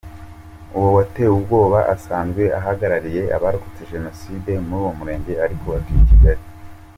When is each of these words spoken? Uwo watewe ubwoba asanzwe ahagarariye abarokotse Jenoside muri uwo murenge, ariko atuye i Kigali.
Uwo 0.75 0.89
watewe 0.97 1.31
ubwoba 1.39 1.79
asanzwe 1.95 2.43
ahagarariye 2.59 3.21
abarokotse 3.37 3.81
Jenoside 3.91 4.51
muri 4.65 4.81
uwo 4.83 4.91
murenge, 4.99 5.33
ariko 5.45 5.67
atuye 5.77 6.01
i 6.05 6.09
Kigali. 6.09 6.41